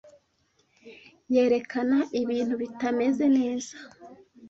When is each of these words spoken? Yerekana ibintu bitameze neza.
Yerekana 1.33 1.97
ibintu 2.21 2.53
bitameze 2.61 3.25
neza. 3.37 3.75